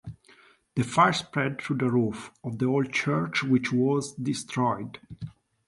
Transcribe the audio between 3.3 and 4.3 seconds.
which was